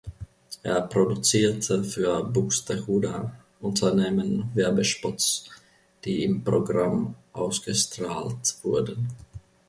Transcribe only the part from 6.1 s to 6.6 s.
im